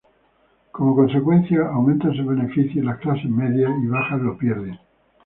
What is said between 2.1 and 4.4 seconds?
sus beneficios y las clases medias y bajas lo